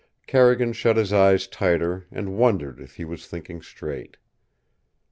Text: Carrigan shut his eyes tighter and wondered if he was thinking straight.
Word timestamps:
Carrigan 0.25 0.73
shut 0.73 0.97
his 0.97 1.13
eyes 1.13 1.45
tighter 1.45 2.07
and 2.11 2.35
wondered 2.35 2.79
if 2.79 2.95
he 2.95 3.05
was 3.05 3.27
thinking 3.27 3.61
straight. 3.61 4.17